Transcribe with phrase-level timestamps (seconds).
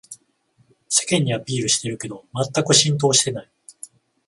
[0.89, 3.51] 世間にアピールしてるけどまったく浸透してない